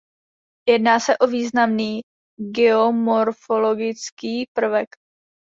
[0.69, 2.01] Jedná se o významný
[2.51, 4.87] geomorfologický prvek.